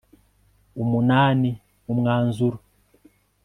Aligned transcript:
viii. 0.81 1.51
umwanzuro 1.91 2.57